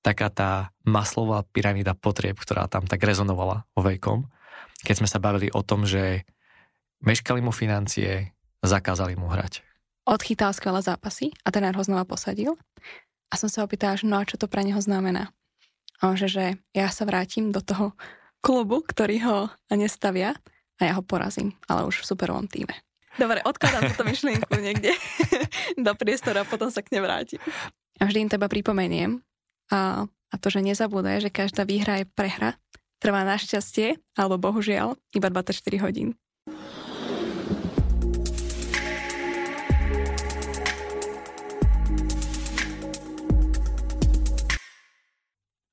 [0.00, 4.28] taká tá maslová pyramída potrieb, ktorá tam tak rezonovala vo vejkom,
[4.84, 6.24] keď sme sa bavili o tom, že
[7.04, 8.32] meškali mu financie,
[8.64, 9.64] zakázali mu hrať.
[10.08, 12.56] Odchytal skvelé zápasy a ten ho znova posadil.
[13.30, 15.30] A som sa opýtala, že no a čo to pre neho znamená?
[16.00, 17.94] A on že, že ja sa vrátim do toho
[18.40, 19.38] klubu, ktorý ho
[19.70, 20.34] nestavia
[20.80, 22.72] a ja ho porazím, ale už v superovom týme.
[23.20, 24.96] Dobre, odkladám túto myšlienku niekde
[25.86, 27.40] do priestoru a potom sa k nej vrátim.
[28.00, 29.20] A vždy im teba pripomeniem
[29.70, 32.58] a, a to, že nezabúdaj, že každá výhra je prehra,
[32.98, 36.18] trvá našťastie, alebo bohužiaľ, iba 24 hodín.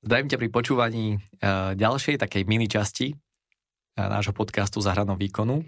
[0.08, 5.68] Zdravím ťa pri počúvaní uh, ďalšej takej mini časti uh, nášho podcastu Zahranom výkonu.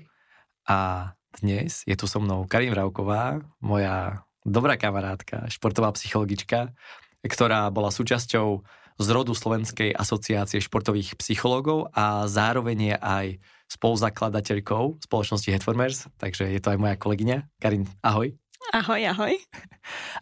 [0.64, 1.12] A
[1.44, 6.72] dnes je tu so mnou Karim Vravková, moja dobrá kamarátka, športová psychologička,
[7.26, 8.64] ktorá bola súčasťou
[9.00, 13.26] zrodu Slovenskej asociácie športových psychológov a zároveň je aj
[13.72, 17.48] spoluzakladateľkou spoločnosti Headformers, takže je to aj moja kolegyňa.
[17.64, 18.36] Karin, ahoj.
[18.76, 19.34] Ahoj, ahoj.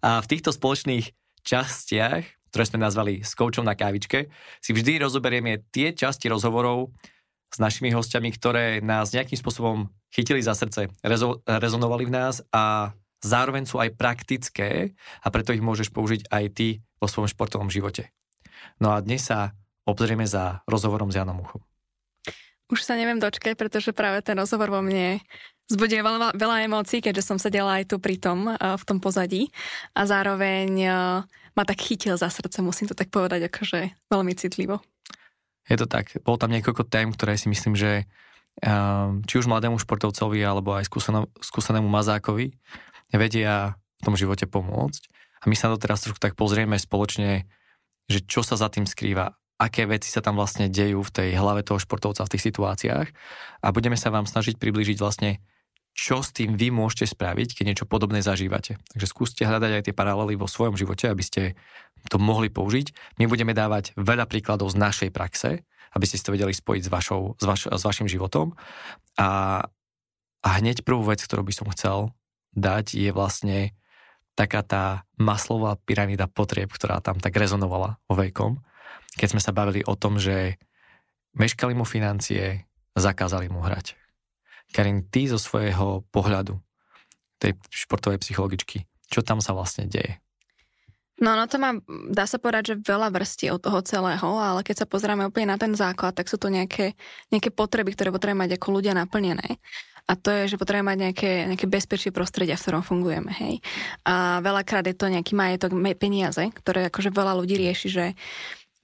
[0.05, 1.09] A v týchto spoločných
[1.41, 4.31] častiach ktoré sme nazvali s koučom na kávičke,
[4.63, 6.95] si vždy rozoberieme tie časti rozhovorov
[7.53, 12.95] s našimi hostiami, ktoré nás nejakým spôsobom chytili za srdce, rezo- rezonovali v nás a
[13.27, 18.09] zároveň sú aj praktické a preto ich môžeš použiť aj ty vo svojom športovom živote.
[18.79, 19.53] No a dnes sa
[19.83, 21.61] obzrieme za rozhovorom s Janom Uchom.
[22.67, 25.23] Už sa neviem dočkať, pretože práve ten rozhovor vo mne
[25.71, 29.51] zbuduje veľa, veľa emócií, keďže som sedela aj tu pri tom, eh, v tom pozadí
[29.95, 30.93] a zároveň eh,
[31.55, 34.83] ma tak chytil za srdce, musím to tak povedať, akože veľmi citlivo.
[35.67, 36.15] Je to tak.
[36.23, 40.91] Bolo tam niekoľko tém, ktoré si myslím, že eh, či už mladému športovcovi alebo aj
[41.39, 42.51] skúsenému mazákovi
[43.13, 45.03] vedia v tom živote pomôcť.
[45.41, 47.45] A my sa to teraz trošku tak pozrieme spoločne,
[48.07, 51.65] že čo sa za tým skrýva, aké veci sa tam vlastne dejú v tej hlave
[51.65, 53.07] toho športovca v tých situáciách
[53.61, 55.41] a budeme sa vám snažiť približiť vlastne,
[55.97, 58.77] čo s tým vy môžete spraviť, keď niečo podobné zažívate.
[58.93, 61.57] Takže skúste hľadať aj tie paralely vo svojom živote, aby ste
[62.05, 63.17] to mohli použiť.
[63.17, 65.65] My budeme dávať veľa príkladov z našej praxe,
[65.97, 68.53] aby ste si to vedeli spojiť s, vašou, s, vaš, s vašim životom.
[69.17, 69.65] A,
[70.45, 72.13] a hneď prvú vec, ktorú by som chcel
[72.55, 73.73] dať, je vlastne
[74.37, 78.61] taká tá maslová pyramída potrieb, ktorá tam tak rezonovala vo vejkom
[79.17, 80.61] keď sme sa bavili o tom, že
[81.33, 83.97] meškali mu financie, zakázali mu hrať.
[84.69, 86.61] Karin, ty zo svojho pohľadu
[87.41, 90.21] tej športovej psychologičky, čo tam sa vlastne deje?
[91.17, 91.73] No, no to má,
[92.13, 95.57] dá sa povedať, že veľa vrstí od toho celého, ale keď sa pozrieme úplne na
[95.57, 96.93] ten základ, tak sú to nejaké,
[97.33, 99.57] nejaké potreby, ktoré potrebujeme mať ako ľudia naplnené.
[100.07, 103.33] A to je, že potrebujeme mať nejaké, nejaké bezpečie prostredia, v ktorom fungujeme.
[103.33, 103.65] Hej.
[104.07, 108.05] A veľakrát je to nejaký majetok, peniaze, ktoré akože veľa ľudí rieši, že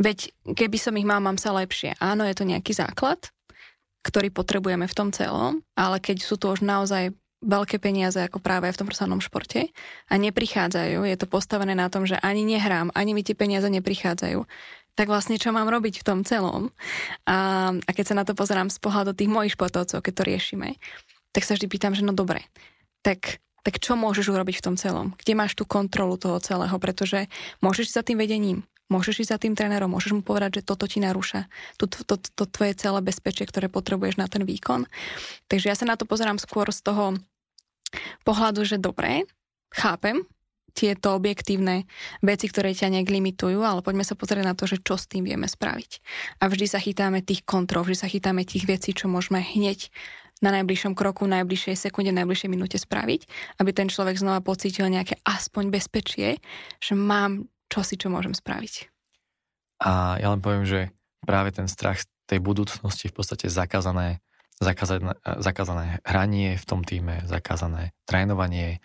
[0.01, 1.93] Veď keby som ich mal, mám sa lepšie.
[2.01, 3.29] Áno, je to nejaký základ,
[4.01, 8.71] ktorý potrebujeme v tom celom, ale keď sú to už naozaj veľké peniaze ako práve
[8.71, 9.69] v tom profesionálnom športe
[10.07, 14.39] a neprichádzajú, je to postavené na tom, že ani nehrám, ani mi tie peniaze neprichádzajú,
[14.93, 16.71] tak vlastne čo mám robiť v tom celom?
[17.27, 20.69] A, a keď sa na to pozerám z pohľadu tých mojich športovcov, keď to riešime,
[21.33, 22.47] tak sa vždy pýtam, že no dobre,
[23.03, 25.15] tak tak čo môžeš urobiť v tom celom?
[25.15, 26.75] Kde máš tú kontrolu toho celého?
[26.83, 27.31] Pretože
[27.63, 31.01] môžeš za tým vedením, Môžeš ísť za tým trénerom, môžeš mu povedať, že toto ti
[31.01, 31.49] narúša,
[31.81, 34.85] to, to, to, to tvoje celé bezpečie, ktoré potrebuješ na ten výkon.
[35.49, 37.17] Takže ja sa na to pozerám skôr z toho
[38.27, 39.27] pohľadu, že dobre,
[39.73, 40.25] chápem
[40.73, 41.85] tieto objektívne
[42.25, 45.21] veci, ktoré ťa nejak limitujú, ale poďme sa pozrieť na to, že čo s tým
[45.21, 46.01] vieme spraviť.
[46.41, 49.93] A vždy sa chytáme tých kontrol, vždy sa chytáme tých vecí, čo môžeme hneď
[50.41, 53.21] na najbližšom kroku, najbližšej sekunde, najbližšej minúte spraviť,
[53.61, 56.41] aby ten človek znova pocítil nejaké aspoň bezpečie,
[56.81, 58.91] že mám čo si čo môžem spraviť.
[59.81, 60.91] A ja len poviem, že
[61.23, 64.19] práve ten strach tej budúcnosti v podstate zakázané,
[64.61, 68.83] zakázané, zakázané hranie v tom týme, zakázané trénovanie,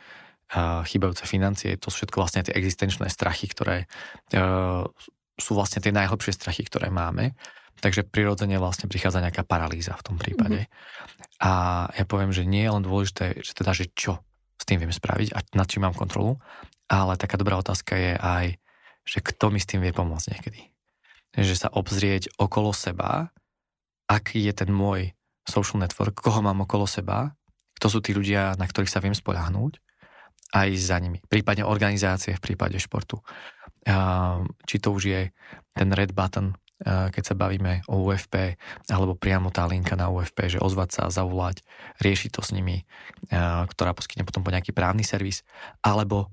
[0.88, 3.84] chybajúce financie, to sú všetko vlastne tie existenčné strachy, ktoré
[4.32, 4.88] uh,
[5.36, 7.36] sú vlastne tie najhlbšie strachy, ktoré máme.
[7.78, 10.66] Takže prirodzene vlastne prichádza nejaká paralýza v tom prípade.
[10.66, 11.44] Mm-hmm.
[11.44, 11.50] A
[11.94, 14.18] ja poviem, že nie je len dôležité, že teda, že čo
[14.58, 16.42] s tým viem spraviť a nad čím mám kontrolu,
[16.90, 18.46] ale taká dobrá otázka je aj,
[19.06, 20.60] že kto mi s tým vie pomôcť niekedy.
[21.38, 23.30] Že sa obzrieť okolo seba,
[24.10, 25.14] aký je ten môj
[25.48, 27.32] social network, koho mám okolo seba,
[27.80, 29.80] kto sú tí ľudia, na ktorých sa viem spoľahnúť
[30.52, 31.24] a ísť za nimi.
[31.24, 33.24] Prípadne organizácie v prípade športu.
[34.68, 35.22] Či to už je
[35.72, 38.54] ten red button, keď sa bavíme o UFP,
[38.86, 41.66] alebo priamo tá linka na UFP, že ozvať sa, zavolať,
[41.98, 42.86] riešiť to s nimi,
[43.72, 45.42] ktorá poskytne potom po nejaký právny servis,
[45.82, 46.30] alebo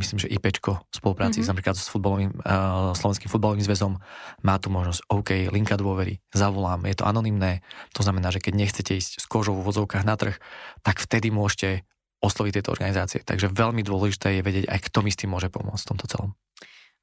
[0.00, 1.50] Myslím, že IPčko v spolupráci mm-hmm.
[1.52, 4.00] napríklad s futbolovým, uh, Slovenským futbalovým zväzom
[4.40, 7.60] má tu možnosť, OK, linka dôvery, zavolám, je to anonymné,
[7.92, 10.40] to znamená, že keď nechcete ísť s kožou v vozovkách na trh,
[10.80, 11.84] tak vtedy môžete
[12.24, 13.20] osloviť tieto organizácie.
[13.20, 16.30] Takže veľmi dôležité je vedieť aj, kto mi s tým môže pomôcť v tomto celom.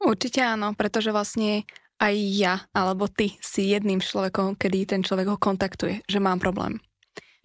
[0.01, 1.69] Určite áno, pretože vlastne
[2.01, 6.81] aj ja alebo ty si jedným človekom, kedy ten človek ho kontaktuje, že mám problém.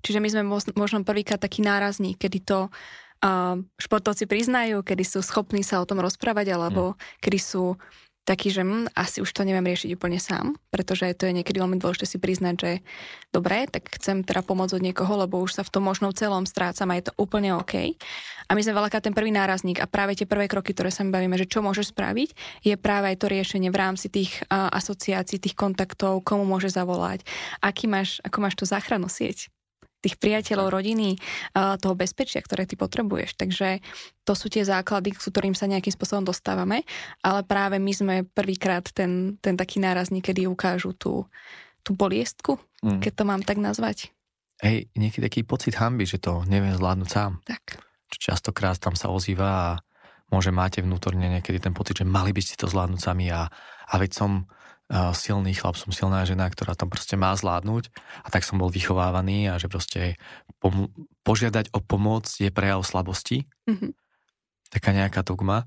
[0.01, 0.43] Čiže my sme
[0.81, 2.59] možno prvýkrát taký nárazník, kedy to
[3.81, 6.97] športovci priznajú, kedy sú schopní sa o tom rozprávať, alebo mm.
[7.25, 7.75] kedy sú
[8.25, 11.77] taký, že hm, asi už to neviem riešiť úplne sám, pretože to je niekedy veľmi
[11.77, 12.73] dôležité si priznať, že
[13.31, 16.89] dobre, tak chcem teda pomôcť od niekoho, lebo už sa v tom možno celom strácam
[16.89, 17.95] a je to úplne OK.
[18.49, 21.13] A my sme veľakrát ten prvý nárazník a práve tie prvé kroky, ktoré sa mi
[21.13, 22.29] bavíme, že čo môžeš spraviť,
[22.65, 27.29] je práve aj to riešenie v rámci tých uh, asociácií, tých kontaktov, komu môže zavolať,
[27.61, 29.53] aký máš, ako máš tú záchranu sieť
[30.05, 31.17] tých priateľov, rodiny,
[31.57, 33.41] toho bezpečia, ktoré ty potrebuješ.
[33.41, 33.81] Takže
[34.29, 36.85] to sú tie základy, s ktorým sa nejakým spôsobom dostávame,
[37.25, 41.25] ale práve my sme prvýkrát ten, ten taký nárazník, kedy ukážu tú,
[41.81, 43.01] tú boliestku, mm.
[43.01, 44.13] keď to mám tak nazvať.
[44.61, 47.41] Hej, niekedy taký pocit hamby, že to neviem zvládnuť sám.
[47.45, 47.81] Tak.
[48.15, 49.69] Častokrát tam sa ozýva a
[50.31, 53.51] môže máte vnútorne niekedy ten pocit, že mali by ste to zvládnuť sami a,
[53.91, 54.47] a veď som
[54.93, 57.89] silný chlap, som silná žena, ktorá tam proste má zvládnuť
[58.21, 60.21] a tak som bol vychovávaný a že proste
[60.61, 60.93] pom-
[61.25, 63.91] požiadať o pomoc je prejav slabosti, mm-hmm.
[64.69, 65.65] taká nejaká dogma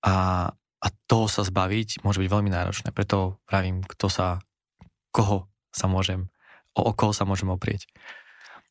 [0.00, 0.48] a,
[0.80, 2.88] a toho sa zbaviť môže byť veľmi náročné.
[2.96, 4.40] Preto pravím, kto sa,
[5.12, 6.32] koho sa môžem,
[6.72, 7.84] o, o koho sa môžem oprieť.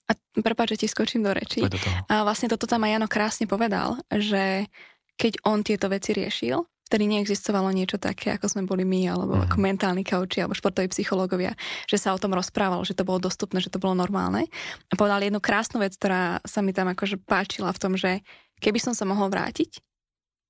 [0.09, 1.63] A prepáč, že ti skočím do reči.
[1.63, 1.79] Do
[2.09, 4.67] a vlastne toto tam aj Jano krásne povedal, že
[5.15, 9.45] keď on tieto veci riešil, vtedy neexistovalo niečo také, ako sme boli my, alebo uh-huh.
[9.47, 11.55] ako mentálni kauči, alebo športoví psychológovia,
[11.87, 14.45] že sa o tom rozprávalo, že to bolo dostupné, že to bolo normálne.
[14.91, 18.21] A povedal jednu krásnu vec, ktorá sa mi tam akože páčila v tom, že
[18.59, 19.79] keby som sa mohol vrátiť,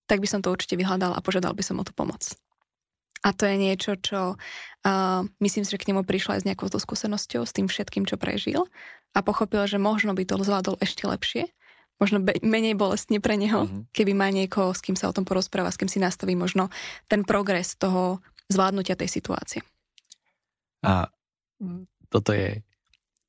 [0.09, 2.35] tak by som to určite vyhľadal a požiadal by som o tú pomoc.
[3.23, 6.67] A to je niečo, čo uh, myslím si, že k nemu prišla aj s nejakou
[6.67, 8.67] skúsenosťou, s tým všetkým, čo prežil
[9.15, 11.47] a pochopil, že možno by to zvládol ešte lepšie
[12.01, 13.93] možno be- menej bolestne pre neho, mm-hmm.
[13.93, 16.73] keby má niekoho, s kým sa o tom porozpráva, s kým si nastaví možno
[17.11, 19.61] ten progres toho zvládnutia tej situácie.
[20.83, 21.07] A
[22.11, 22.59] toto je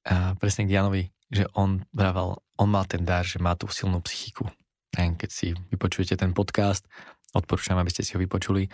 [0.05, 4.05] a presne k Janovi, že on vravel, on mal ten dar, že má tú silnú
[4.05, 4.45] psychiku.
[4.93, 6.85] Keď si vypočujete ten podcast,
[7.33, 8.69] odporúčam, aby ste si ho vypočuli,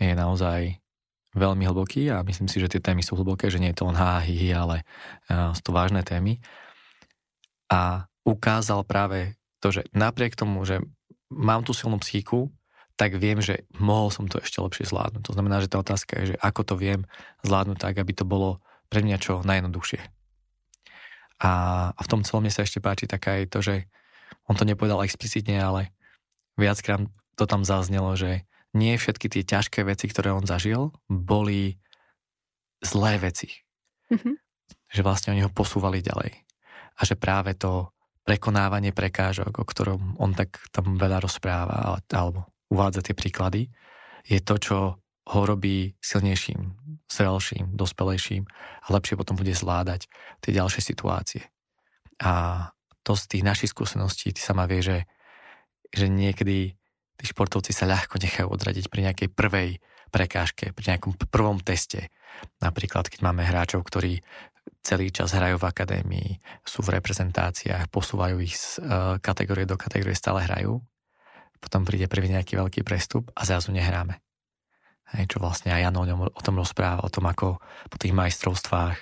[0.00, 0.80] je naozaj
[1.36, 3.94] veľmi hlboký a myslím si, že tie témy sú hlboké, že nie je to len
[3.94, 4.82] hi, hi, ale
[5.28, 6.40] sú to vážne témy.
[7.70, 10.80] A ukázal práve to, že napriek tomu, že
[11.30, 12.50] mám tú silnú psychiku,
[13.00, 15.24] tak viem, že mohol som to ešte lepšie zvládnuť.
[15.24, 17.08] To znamená, že tá otázka je, že ako to viem
[17.40, 18.60] zvládnuť tak, aby to bolo
[18.92, 20.00] pre mňa čo najjednoduchšie.
[21.40, 21.52] A,
[21.96, 23.74] a v tom celom mne sa ešte páči taká je to, že
[24.44, 25.96] on to nepovedal explicitne, ale
[26.60, 27.00] viackrát
[27.40, 28.44] to tam zaznelo, že
[28.76, 31.80] nie všetky tie ťažké veci, ktoré on zažil, boli
[32.84, 33.64] zlé veci.
[34.12, 34.34] Mm-hmm.
[34.92, 36.36] Že vlastne oni ho posúvali ďalej.
[36.98, 37.88] A že práve to
[38.30, 43.66] prekonávanie prekážok, o ktorom on tak tam veľa rozpráva alebo uvádza tie príklady,
[44.22, 46.78] je to, čo ho robí silnejším,
[47.10, 48.46] zrelším, dospelejším
[48.86, 50.06] a lepšie potom bude zvládať
[50.46, 51.42] tie ďalšie situácie.
[52.22, 52.66] A
[53.02, 54.98] to z tých našich skúseností, ty sama vie, že,
[55.90, 56.78] že niekedy
[57.18, 59.82] tí športovci sa ľahko nechajú odradiť pri nejakej prvej
[60.14, 62.14] prekážke, pri nejakom prvom teste.
[62.62, 64.22] Napríklad, keď máme hráčov, ktorí
[64.80, 66.30] celý čas hrajú v akadémii,
[66.64, 70.80] sú v reprezentáciách, posúvajú ich z uh, kategórie do kategórie, stále hrajú.
[71.60, 74.16] Potom príde prvý nejaký veľký prestup a zrazu nehráme.
[75.12, 78.14] Hej, čo vlastne aj Jano o, ňom, o tom rozpráva, o tom, ako po tých
[78.16, 78.96] majstrovstvách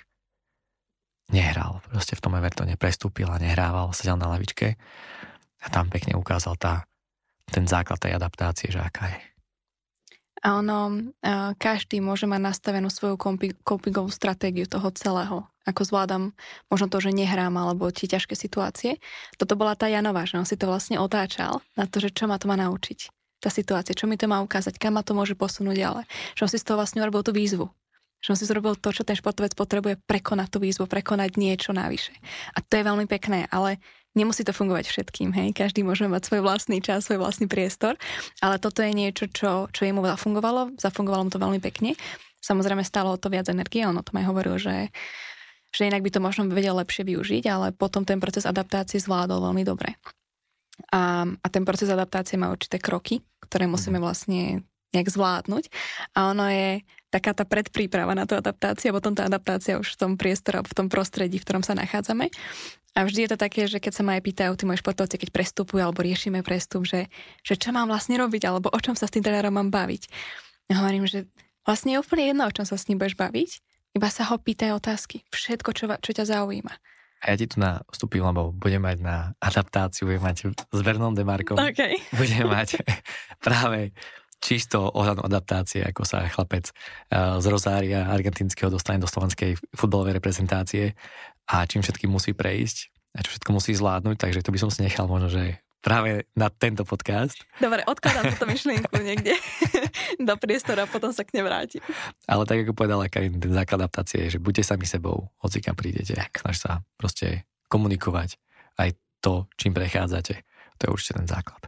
[1.30, 1.84] nehral.
[1.86, 4.80] Proste v tom Evertone prestúpil a nehrával, sedel na lavičke
[5.62, 6.88] a tam pekne ukázal tá,
[7.52, 9.20] ten základ tej adaptácie, že aká je.
[10.38, 11.10] A ono,
[11.58, 13.18] každý môže mať nastavenú svoju
[13.66, 15.46] copingovú stratégiu toho celého.
[15.66, 16.32] Ako zvládam
[16.72, 19.02] možno to, že nehrám, alebo tie ťažké situácie.
[19.36, 22.38] Toto bola tá Janová, že on si to vlastne otáčal na to, že čo ma
[22.40, 23.12] to má naučiť.
[23.38, 26.04] Tá situácia, čo mi to má ukázať, kam ma to môže posunúť ďalej.
[26.34, 27.70] Že on si z toho vlastne urobil tú výzvu.
[28.18, 32.10] Že on si zrobil to, čo ten športovec potrebuje prekonať tú výzvu, prekonať niečo navyše.
[32.54, 33.78] A to je veľmi pekné, ale
[34.16, 38.00] Nemusí to fungovať všetkým, hej, každý môže mať svoj vlastný čas, svoj vlastný priestor,
[38.40, 41.92] ale toto je niečo, čo, čo jemu zafungovalo, zafungovalo mu to veľmi pekne.
[42.40, 44.88] Samozrejme stálo to viac energie, on o tom aj hovoril, že,
[45.70, 49.62] že inak by to možno vedel lepšie využiť, ale potom ten proces adaptácie zvládol veľmi
[49.68, 50.00] dobre.
[50.94, 54.04] A, a ten proces adaptácie má určité kroky, ktoré musíme mhm.
[54.04, 54.40] vlastne
[54.94, 55.68] nejak zvládnuť.
[56.16, 60.12] A ono je taká tá predpríprava na tú adaptáciu, potom tá adaptácia už v tom
[60.20, 62.28] priestore, v tom prostredí, v ktorom sa nachádzame.
[62.96, 65.30] A vždy je to také, že keď sa ma aj pýtajú tí moji športovci, keď
[65.30, 67.06] prestupujú alebo riešime prestup, že,
[67.46, 70.10] že čo mám vlastne robiť alebo o čom sa s tým trénerom mám baviť.
[70.68, 71.30] Ja hovorím, že
[71.62, 73.50] vlastne je úplne jedno, o čom sa s ním budeš baviť,
[73.96, 75.24] iba sa ho pýtaj otázky.
[75.30, 76.74] Všetko, čo, čo ťa zaujíma.
[77.18, 81.58] A ja ti tu nastúpim, lebo budem mať na adaptáciu, budem mať s Vernom Demarkom.
[81.68, 81.98] Okay.
[82.14, 82.78] Budem mať
[83.46, 83.92] práve
[84.38, 86.70] čisto ohľadom adaptácie, ako sa chlapec
[87.12, 90.94] z Rosária argentínskeho dostane do slovenskej futbalovej reprezentácie
[91.50, 92.76] a čím všetkým musí prejsť
[93.18, 96.50] a čo všetko musí zvládnuť, takže to by som si nechal možno, že práve na
[96.50, 97.38] tento podcast.
[97.62, 99.34] Dobre, odkladám túto myšlienku niekde
[100.28, 101.82] do priestoru a potom sa k nej vrátim.
[102.26, 105.78] Ale tak ako povedala Karin, ten základ adaptácie je, že buďte sami sebou, hoci kam
[105.78, 106.18] prídete.
[106.34, 108.36] Snaž sa proste komunikovať
[108.78, 110.34] aj to, čím prechádzate.
[110.78, 111.62] To je určite ten základ.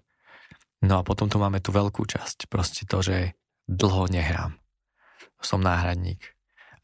[0.80, 2.48] No a potom tu máme tú veľkú časť.
[2.48, 3.36] Proste to, že
[3.68, 4.56] dlho nehrám.
[5.40, 6.20] Som náhradník.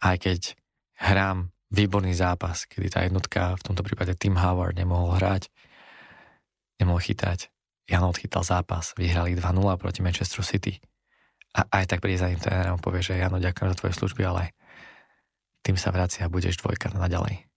[0.01, 0.53] Aj keď
[1.01, 5.49] hrám výborný zápas, kedy tá jednotka, v tomto prípade Tim Howard, nemohol hrať,
[6.81, 7.49] nemohol chytať.
[7.87, 10.83] Jan odchytal zápas, vyhrali 2-0 proti Manchester City.
[11.57, 14.53] A aj tak príde za ním trénerom povie, že Jano, ďakujem za tvoje služby, ale
[15.65, 17.49] tým sa vracia a budeš dvojka naďalej.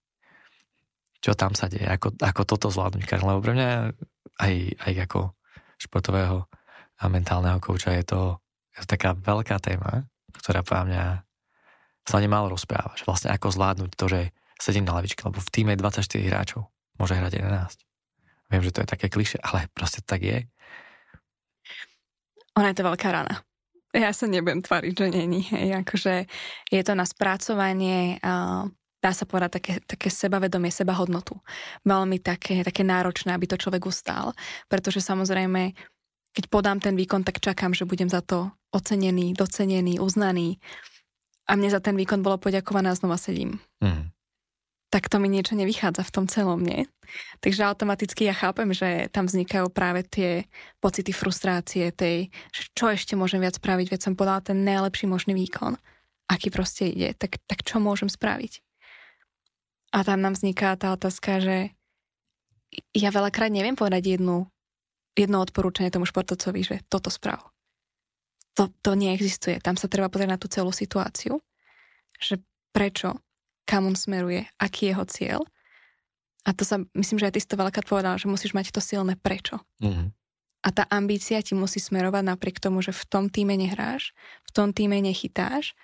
[1.20, 1.84] Čo tam sa deje?
[1.84, 3.04] Ako, ako toto zvládnuť?
[3.20, 3.68] Lebo pre mňa
[4.40, 4.54] aj,
[4.88, 5.20] aj ako
[5.80, 6.44] športového
[7.00, 8.20] a mentálneho kouča je to,
[8.76, 10.04] je taká veľká téma,
[10.36, 11.24] ktorá pre mňa
[12.04, 12.92] sa nemal rozpráva.
[12.94, 14.20] Že vlastne ako zvládnuť to, že
[14.60, 16.68] sedím na lavičke, lebo v týme 24 hráčov
[17.00, 17.80] môže hrať 11.
[18.52, 20.44] Viem, že to je také kliše, ale proste tak je.
[22.58, 23.40] Ona je to veľká rana.
[23.90, 25.42] Ja sa nebudem tvariť, že není.
[25.50, 25.82] Hej.
[25.82, 26.26] Akože
[26.70, 28.66] je to na spracovanie, a
[29.00, 31.40] dá sa povedať, také, také sebavedomie, sebahodnotu.
[31.88, 34.36] Veľmi také, také náročné, aby to človek ustál.
[34.68, 35.72] Pretože samozrejme,
[36.36, 40.60] keď podám ten výkon, tak čakám, že budem za to ocenený, docenený, uznaný.
[41.50, 43.58] A mne za ten výkon bolo poďakované a znova sedím.
[43.82, 44.12] Mm
[44.90, 46.90] tak to mi niečo nevychádza v tom celom, nie?
[47.38, 50.50] Takže automaticky ja chápem, že tam vznikajú práve tie
[50.82, 55.38] pocity frustrácie, tej, že čo ešte môžem viac spraviť, veď som podala ten najlepší možný
[55.38, 55.78] výkon,
[56.26, 58.62] aký proste ide, tak, tak čo môžem spraviť?
[59.90, 61.56] A tam nám vzniká tá otázka, že
[62.94, 64.46] ja veľakrát neviem povedať jednu,
[65.18, 67.42] jedno odporúčanie tomu športovcovi, že toto sprav.
[68.54, 69.58] To, to neexistuje.
[69.58, 71.42] Tam sa treba pozrieť na tú celú situáciu,
[72.18, 72.38] že
[72.70, 73.18] prečo
[73.70, 75.40] kam on smeruje, aký je jeho cieľ.
[76.42, 78.82] A to sa, myslím, že aj ty si to veľakrát povedal, že musíš mať to
[78.82, 79.62] silné prečo.
[79.78, 80.10] Mm-hmm.
[80.60, 84.10] A tá ambícia ti musí smerovať napriek tomu, že v tom týme nehráš,
[84.44, 85.78] v tom týme nechytáš,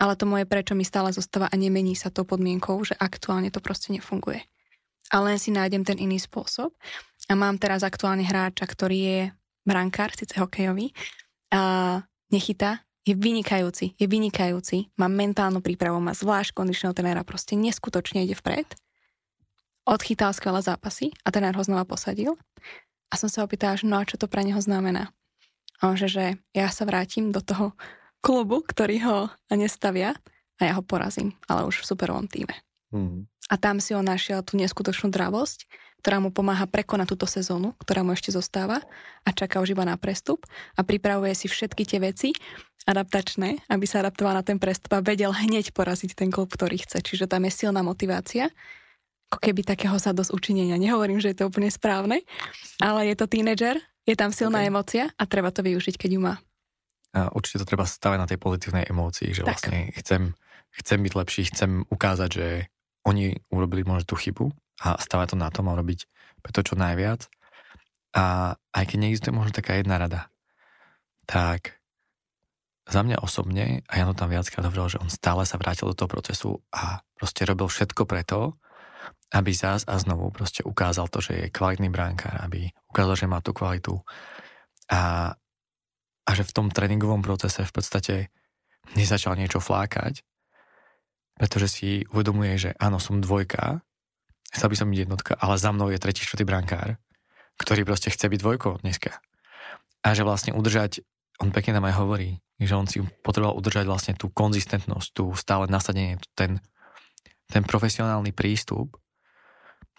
[0.00, 3.60] ale to moje prečo mi stále zostáva a nemení sa to podmienkou, že aktuálne to
[3.60, 4.40] proste nefunguje.
[5.12, 6.72] A len si nájdem ten iný spôsob.
[7.28, 9.20] A mám teraz aktuálne hráča, ktorý je
[9.68, 10.90] brankár, síce hokejový,
[11.50, 11.60] a
[12.30, 18.38] nechytá, je vynikajúci, je vynikajúci, má mentálnu prípravu, má zvlášť kondičného trénera, proste neskutočne ide
[18.38, 18.70] vpred.
[19.82, 22.38] Odchytal skvelé zápasy a tréner ho znova posadil.
[23.10, 25.10] A som sa opýtala, že no a čo to pre neho znamená?
[25.82, 27.74] A on že, že ja sa vrátim do toho
[28.20, 29.18] klubu, ktorý ho
[29.52, 30.16] nestavia
[30.60, 32.52] a ja ho porazím, ale už v superovom týme.
[32.92, 33.24] Mm.
[33.50, 35.66] A tam si on našiel tú neskutočnú dravosť,
[36.00, 38.80] ktorá mu pomáha prekonať túto sezónu, ktorá mu ešte zostáva
[39.24, 42.32] a čaká už iba na prestup a pripravuje si všetky tie veci
[42.88, 47.04] adaptačné, aby sa adaptoval na ten prestup a vedel hneď poraziť ten klub, ktorý chce.
[47.04, 48.48] Čiže tam je silná motivácia,
[49.28, 50.80] ako keby takého sa dosť učinenia.
[50.80, 52.24] Nehovorím, že je to úplne správne,
[52.80, 53.76] ale je to tínedžer,
[54.08, 54.70] je tam silná okay.
[54.72, 56.34] emocia a treba to využiť, keď ju má.
[57.10, 59.58] A určite to treba stavať na tej pozitívnej emócii, že tak.
[59.58, 60.22] vlastne chcem,
[60.78, 62.46] chcem byť lepší, chcem ukázať, že
[63.02, 64.52] oni urobili možno tú chybu
[64.86, 66.06] a stavať to na tom a robiť
[66.54, 67.26] to čo najviac.
[68.14, 70.30] A aj keď neexistuje možno taká jedna rada,
[71.26, 71.78] tak
[72.90, 75.94] za mňa osobne, a ja to tam viackrát hovoril, že on stále sa vrátil do
[75.94, 78.58] toho procesu a proste robil všetko preto,
[79.30, 83.38] aby zás a znovu proste ukázal to, že je kvalitný bránkár, aby ukázal, že má
[83.38, 83.94] tú kvalitu
[84.90, 85.34] a,
[86.30, 88.14] a že v tom tréningovom procese v podstate
[88.94, 90.22] nezačal niečo flákať,
[91.34, 93.82] pretože si uvedomuje, že áno, som dvojka,
[94.50, 96.98] Chcel by som byť jednotka, ale za mnou je tretí, štvrtý brankár,
[97.62, 99.22] ktorý proste chce byť dvojkou dneska.
[100.02, 101.06] A že vlastne udržať,
[101.38, 105.70] on pekne nám aj hovorí, že on si potreboval udržať vlastne tú konzistentnosť, tú stále
[105.70, 106.58] nasadenie, ten,
[107.46, 108.98] ten profesionálny prístup,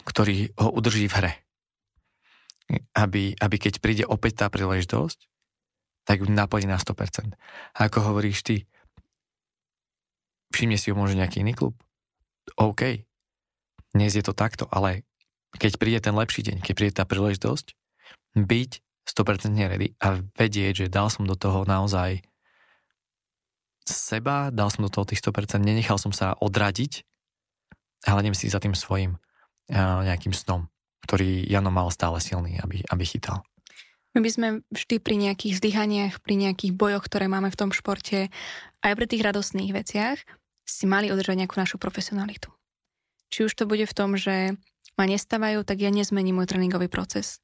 [0.04, 1.34] ktorý ho udrží v hre.
[2.96, 5.32] Aby, aby keď príde opäť tá príležitosť,
[6.04, 7.38] tak naplní na 100%.
[7.76, 8.56] A ako hovoríš ty,
[10.52, 11.78] všimne si ho môže nejaký iný klub?
[12.58, 13.06] OK,
[13.94, 15.06] dnes je to takto, ale
[15.56, 17.76] keď príde ten lepší deň, keď príde tá príležitosť,
[18.36, 18.72] byť
[19.04, 22.24] 100% ready a vedieť, že dal som do toho naozaj
[23.84, 27.04] seba, dal som do toho tých 100%, nenechal som sa odradiť,
[28.08, 30.72] ale si za tým svojim uh, nejakým snom,
[31.06, 33.44] ktorý Jano mal stále silný, aby, aby chytal.
[34.12, 38.28] My by sme vždy pri nejakých zdyhaniach, pri nejakých bojoch, ktoré máme v tom športe,
[38.84, 40.20] aj pri tých radostných veciach,
[40.68, 42.52] si mali udržať nejakú našu profesionalitu.
[43.32, 44.60] Či už to bude v tom, že
[45.00, 47.40] ma nestávajú, tak ja nezmením môj tréningový proces.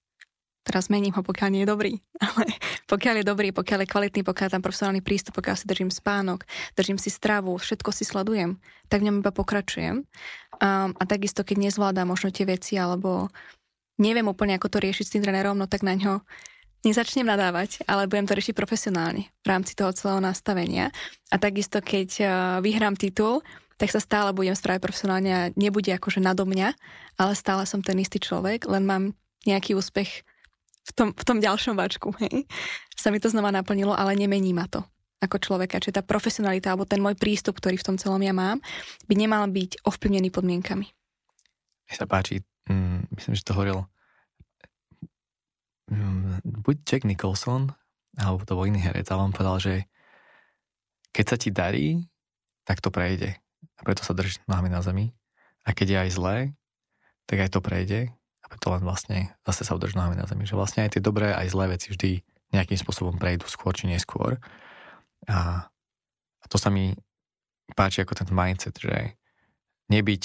[0.67, 1.93] Teraz mením ho, pokiaľ nie je dobrý.
[2.27, 2.51] Ale
[2.91, 6.43] pokiaľ je dobrý, pokiaľ je kvalitný, pokiaľ je tam profesionálny prístup, pokiaľ si držím spánok,
[6.75, 8.59] držím si stravu, všetko si sledujem,
[8.91, 10.03] tak v ňom iba pokračujem.
[10.03, 13.31] Um, a takisto, keď nezvládam možno tie veci, alebo
[13.95, 16.27] neviem úplne, ako to riešiť s tým trénerom, no tak na ňo
[16.85, 20.93] nezačnem nadávať, ale budem to riešiť profesionálne v rámci toho celého nastavenia.
[21.33, 22.27] A takisto, keď uh,
[22.61, 23.41] vyhrám titul,
[23.77, 26.73] tak sa stále budem správať profesionálne a nebude akože nado mňa,
[27.21, 29.03] ale stále som ten istý človek, len mám
[29.45, 30.25] nejaký úspech
[30.87, 32.09] v tom, v tom ďalšom vačku.
[32.23, 32.49] Hej.
[32.97, 34.81] Sa mi to znova naplnilo, ale nemení ma to
[35.21, 35.81] ako človeka.
[35.81, 38.61] Čiže tá profesionalita alebo ten môj prístup, ktorý v tom celom ja mám,
[39.09, 40.87] by nemal byť ovplyvnený podmienkami.
[41.87, 43.87] Mne sa páči, mm, myslím, že to hovoril
[46.43, 47.71] buď Jack Nicholson,
[48.17, 49.75] alebo to bol iný herec, ale on povedal, že
[51.13, 51.87] keď sa ti darí,
[52.67, 53.37] tak to prejde.
[53.77, 55.15] A preto sa držíš nohami na zemi.
[55.63, 56.37] A keď je aj zlé,
[57.29, 58.11] tak aj to prejde.
[58.43, 60.47] A preto len vlastne zase sa udrží nohami na zemi.
[60.47, 62.11] Že vlastne aj tie dobré, aj zlé veci vždy
[62.55, 64.39] nejakým spôsobom prejdú skôr či neskôr.
[65.27, 65.67] A,
[66.39, 66.95] a to sa mi
[67.75, 69.19] páči ako ten mindset, že
[69.91, 70.23] nebyť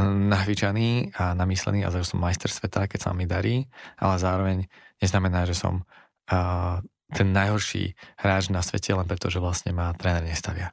[0.00, 3.68] nahvičaný a namyslený a že som majster sveta, keď sa mi darí,
[4.00, 4.56] ale zároveň
[4.96, 5.84] neznamená, že som
[6.32, 6.80] uh,
[7.12, 10.72] ten najhorší hráč na svete len preto, že vlastne ma tréner nestavia.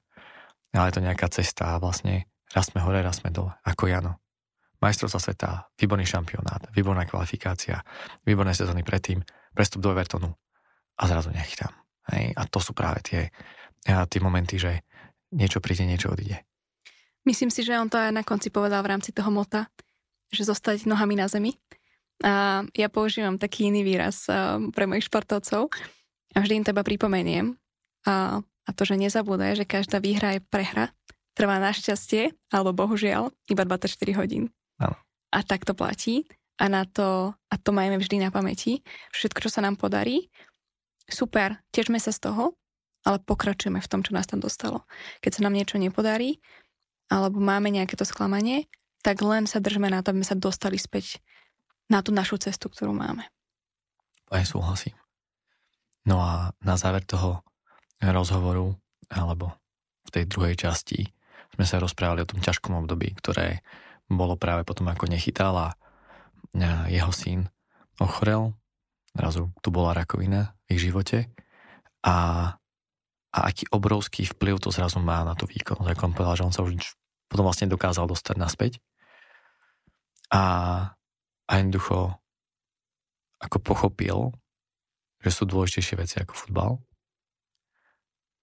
[0.72, 4.14] Ale je to nejaká cesta a vlastne raz sme hore, raz sme dole, ako Jano.
[4.80, 7.84] Majstrovstva sveta, výborný šampionát, výborná kvalifikácia,
[8.24, 9.20] výborné sezóny predtým,
[9.52, 10.32] prestup do Evertonu
[10.96, 11.76] a zrazu nechytám.
[12.16, 12.32] Hej?
[12.40, 13.22] A to sú práve tie,
[13.84, 14.88] tie momenty, že
[15.36, 16.48] niečo príde, niečo odíde.
[17.28, 19.68] Myslím si, že on to aj na konci povedal v rámci toho mota,
[20.32, 21.58] že zostať nohami na zemi.
[22.24, 24.28] A ja používam taký iný výraz
[24.76, 25.72] pre mojich športovcov
[26.36, 27.56] a vždy im teba pripomeniem.
[28.08, 30.92] A, a to, že nezabúdaj, že každá výhra je prehra,
[31.36, 34.52] trvá našťastie, alebo bohužiaľ, iba 24 hodín.
[34.80, 35.00] Áno.
[35.32, 36.28] A tak to platí.
[36.60, 38.84] A na to, a to majme vždy na pamäti.
[39.16, 40.28] Všetko, čo sa nám podarí,
[41.08, 42.60] super, tešme sa z toho,
[43.08, 44.84] ale pokračujeme v tom, čo nás tam dostalo.
[45.24, 46.44] Keď sa nám niečo nepodarí,
[47.10, 48.70] alebo máme nejaké to sklamanie,
[49.02, 51.18] tak len sa držme na to, aby sme sa dostali späť
[51.90, 53.26] na tú našu cestu, ktorú máme.
[54.30, 54.94] Aj súhlasím.
[56.06, 57.42] No a na záver toho
[58.00, 58.78] rozhovoru,
[59.10, 59.58] alebo
[60.06, 61.10] v tej druhej časti,
[61.58, 63.66] sme sa rozprávali o tom ťažkom období, ktoré
[64.06, 65.68] bolo práve potom, ako nechytal a
[66.90, 67.50] jeho syn
[67.98, 68.54] ochorel.
[69.14, 71.30] Zrazu tu bola rakovina v ich živote.
[72.06, 72.50] A,
[73.34, 75.90] a aký obrovský vplyv to zrazu má na tú výkonnosť.
[75.90, 76.78] Ako on povedal, že on sa už
[77.30, 78.74] potom vlastne dokázal dostať naspäť.
[80.34, 80.44] A,
[81.46, 82.18] a jednoducho
[83.40, 84.18] ako pochopil,
[85.24, 86.72] že sú dôležitejšie veci ako futbal.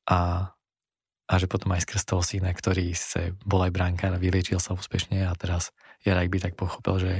[0.07, 0.51] A,
[1.27, 4.72] a že potom aj skrz toho syna, ktorý se bol aj bránkár a vyliečil sa
[4.72, 5.75] úspešne a teraz
[6.07, 7.12] je by tak pochopil, že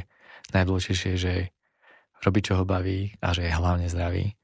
[0.55, 1.35] najdôležitejšie je, že
[2.22, 4.38] robí, čo ho baví a že je hlavne zdravý.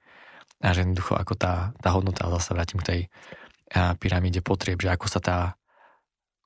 [0.63, 3.01] A že jednoducho ako tá, tá hodnota, zase vrátim k tej
[3.99, 5.39] pyramíde potrieb, že ako sa tá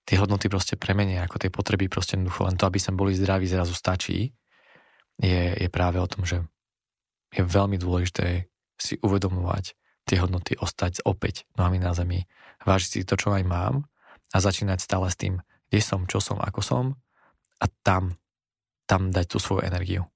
[0.07, 3.45] tie hodnoty proste premenia, ako tie potreby proste jednoducho len to, aby sme boli zdraví,
[3.51, 4.31] zrazu stačí,
[5.19, 6.47] je, je práve o tom, že
[7.35, 8.47] je veľmi dôležité
[8.79, 9.75] si uvedomovať
[10.07, 12.31] tie hodnoty, ostať opäť nohami na zemi,
[12.62, 13.90] vážiť si to, čo aj mám
[14.31, 16.85] a začínať stále s tým, kde som, čo som, ako som
[17.59, 18.14] a tam,
[18.87, 20.07] tam dať tú svoju energiu.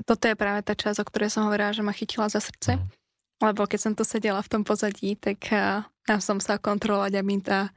[0.00, 2.80] Toto je práve tá časť, o ktorej som hovorila, že ma chytila za srdce.
[2.80, 2.88] Mm.
[3.40, 7.32] Lebo keď som tu sedela v tom pozadí, tak uh, ja som sa kontrolovať, aby
[7.44, 7.68] tá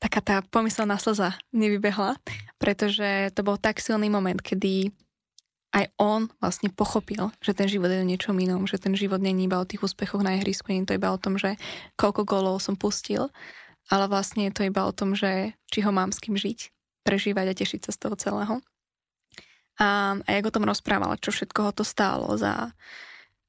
[0.00, 2.16] taká tá pomyselná slza nevybehla,
[2.56, 4.90] pretože to bol tak silný moment, kedy
[5.70, 9.46] aj on vlastne pochopil, že ten život je o niečom inom, že ten život není
[9.46, 11.54] iba o tých úspechoch na ihrisku, nie je to iba o tom, že
[11.94, 13.30] koľko gólov som pustil,
[13.86, 16.74] ale vlastne je to iba o tom, že či ho mám s kým žiť,
[17.06, 18.54] prežívať a tešiť sa z toho celého.
[19.78, 22.74] A, a jak o tom rozprávala, čo všetko ho to stálo za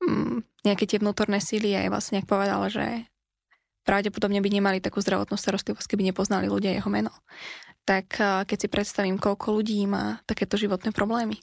[0.05, 3.09] mm, nejaké tie vnútorné síly a je vlastne, jak povedala, že
[3.83, 7.11] pravdepodobne by nemali takú zdravotnú starostlivosť, keby nepoznali ľudia jeho meno.
[7.83, 11.41] Tak eh, keď si predstavím, koľko ľudí má takéto životné problémy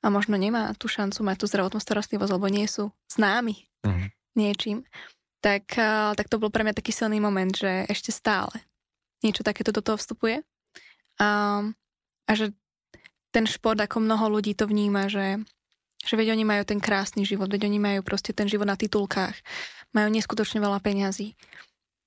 [0.00, 4.08] a možno nemá tú šancu mať tú zdravotnú starostlivosť, lebo nie sú známi mm.
[4.34, 4.82] niečím,
[5.40, 8.52] tak, eh, tak to bol pre mňa taký silný moment, že ešte stále
[9.20, 10.40] niečo takéto do toho vstupuje.
[11.20, 11.60] A,
[12.24, 12.56] a že
[13.30, 15.38] ten šport, ako mnoho ľudí to vníma, že,
[16.02, 19.36] že veď oni majú ten krásny život, veď oni majú proste ten život na titulkách,
[19.94, 21.34] majú neskutočne veľa peňazí.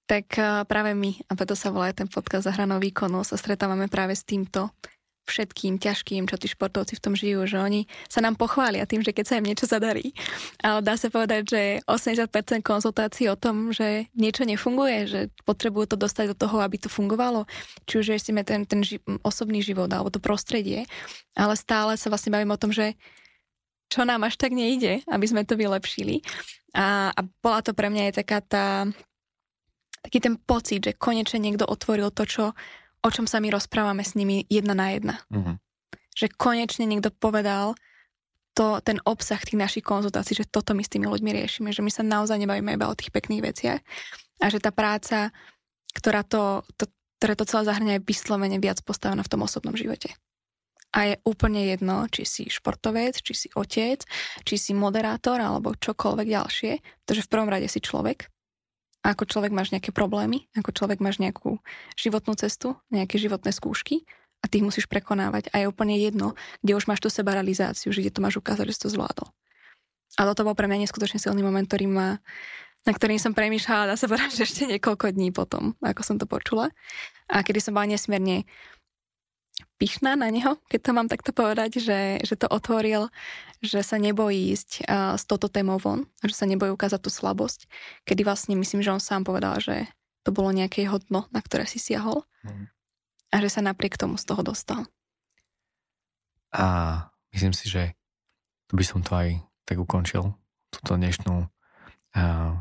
[0.04, 4.14] tak uh, práve my, a preto sa volá ten podcast Zahranou výkonu, sa stretávame práve
[4.14, 4.70] s týmto
[5.24, 9.16] všetkým ťažkým, čo tí športovci v tom žijú, že oni sa nám pochvália tým, že
[9.16, 10.12] keď sa im niečo zadarí.
[10.60, 12.28] Ale dá sa povedať, že 80%
[12.60, 17.48] konzultácií o tom, že niečo nefunguje, že potrebujú to dostať do toho, aby to fungovalo.
[17.88, 20.84] Či už sme ten, ten ži- osobný život alebo to prostredie,
[21.40, 23.00] ale stále sa vlastne bavím o tom, že
[23.88, 26.26] čo nám až tak nejde, aby sme to vylepšili.
[26.74, 28.66] A, a bola to pre mňa aj taká tá
[30.04, 32.44] taký ten pocit, že konečne niekto otvoril to, čo
[33.04, 35.16] o čom sa my rozprávame s nimi jedna na jedna.
[35.28, 35.56] Uh-huh.
[36.16, 37.76] Že konečne niekto povedal
[38.56, 41.92] to, ten obsah tých našich konzultácií, že toto my s tými ľuďmi riešime, že my
[41.92, 43.80] sa naozaj nebavíme iba o tých pekných veciach
[44.40, 45.34] a že tá práca,
[45.92, 46.88] ktorá to, to,
[47.20, 50.14] ktoré to celé zahrňa, je vyslovene viac postavená v tom osobnom živote.
[50.94, 54.06] A je úplne jedno, či si športovec, či si otec,
[54.46, 56.72] či si moderátor alebo čokoľvek ďalšie,
[57.04, 58.30] pretože v prvom rade si človek
[59.04, 61.60] ako človek máš nejaké problémy, ako človek máš nejakú
[62.00, 64.08] životnú cestu, nejaké životné skúšky
[64.40, 65.52] a ty ich musíš prekonávať.
[65.52, 68.76] A je úplne jedno, kde už máš tú sebarealizáciu, že kde to máš ukázať, že
[68.80, 69.28] si to zvládol.
[70.16, 72.24] A toto bol pre mňa neskutočne silný moment, ktorý ma,
[72.88, 74.08] na ktorým som premýšľala, dá sa
[74.48, 76.72] ešte niekoľko dní potom, ako som to počula.
[77.28, 78.48] A kedy som bola nesmierne
[79.78, 83.12] pyšná na neho, keď to mám takto povedať, že, že to otvoril,
[83.62, 87.70] že sa nebojí ísť uh, s touto témou von, že sa nebojí ukázať tú slabosť,
[88.08, 89.88] kedy vlastne myslím, že on sám povedal, že
[90.24, 92.66] to bolo nejaké jeho dno, na ktoré si siahol mm.
[93.32, 94.88] a že sa napriek tomu z toho dostal.
[96.54, 96.66] A
[97.34, 97.98] myslím si, že
[98.70, 100.34] tu by som to aj tak ukončil,
[100.70, 102.54] túto dnešnú uh,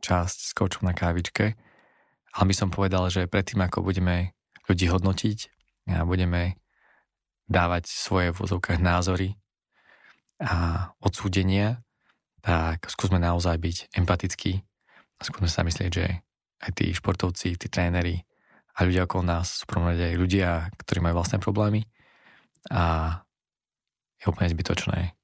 [0.00, 1.54] časť s kočom na kávičke.
[2.28, 4.36] Ale by som povedal, že predtým, ako budeme
[4.68, 5.57] ľudí hodnotiť
[5.88, 6.60] a budeme
[7.48, 9.40] dávať svoje v vozovkách názory
[10.38, 11.80] a odsúdenia,
[12.44, 14.62] tak skúsme naozaj byť empatickí
[15.18, 16.06] a skúsme sa myslieť, že
[16.62, 18.22] aj tí športovci, tí tréneri
[18.78, 21.82] a ľudia okolo nás sú prvom aj ľudia, ktorí majú vlastné problémy
[22.70, 23.24] a
[24.22, 25.18] je úplne zbytočné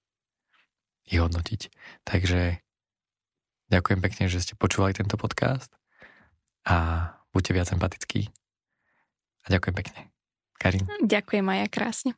[1.06, 1.60] ich hodnotiť.
[2.02, 2.64] Takže
[3.68, 5.70] ďakujem pekne, že ste počúvali tento podcast
[6.64, 8.32] a buďte viac empatickí.
[9.44, 10.13] A ďakujem pekne.
[10.58, 10.84] Karin.
[11.04, 12.10] Ďakujem aj ja krásne.